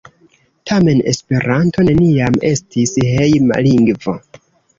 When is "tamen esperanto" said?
0.69-1.85